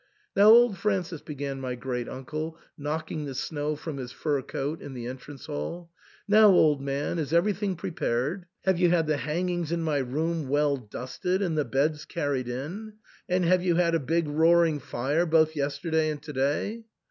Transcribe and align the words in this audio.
"Now, 0.35 0.49
old 0.49 0.79
Francis," 0.79 1.21
began 1.21 1.61
my 1.61 1.75
great 1.75 2.09
uncle, 2.09 2.57
knock 2.75 3.11
ing 3.11 3.25
the 3.25 3.35
snow 3.35 3.75
from 3.75 3.97
his 3.97 4.11
fur 4.11 4.41
coat 4.41 4.81
in 4.81 4.95
the 4.95 5.05
entrance 5.05 5.45
hall, 5.45 5.91
now, 6.27 6.47
old 6.49 6.81
man, 6.81 7.19
is 7.19 7.31
everything 7.31 7.75
prepared? 7.75 8.47
Have 8.63 8.79
you 8.79 8.89
had 8.89 9.05
the 9.05 9.17
hangings 9.17 9.71
in 9.71 9.83
my 9.83 9.99
room 9.99 10.47
well 10.49 10.75
dusted, 10.75 11.43
and 11.43 11.55
the 11.55 11.65
beds 11.65 12.05
carried 12.05 12.47
in? 12.47 12.93
and 13.29 13.45
have 13.45 13.61
you 13.61 13.75
had 13.75 13.93
a 13.93 13.99
big 13.99 14.27
roaring 14.27 14.79
fire 14.79 15.27
both 15.27 15.55
yesterday 15.55 16.09
and 16.09 16.23
to 16.23 16.33
day 16.33 16.83